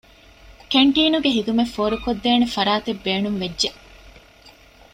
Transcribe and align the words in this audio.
ކެންޓީނުގެ 0.71 1.29
ޚިދުމަތް 1.35 1.73
ފޯރުކޮށްދޭނެ 1.75 2.47
ފަރާތެއް 2.55 3.01
ބޭނުންވެއްޖެ 3.05 3.69